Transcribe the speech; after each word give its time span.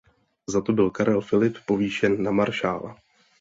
Za 0.47 0.61
to 0.61 0.73
byl 0.73 0.89
Karel 0.89 1.21
Filip 1.21 1.57
povýšen 1.65 2.23
na 2.23 2.31
maršála. 2.31 2.97